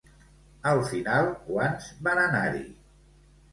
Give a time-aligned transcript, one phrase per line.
[0.71, 2.67] Al final quants van anar-hi?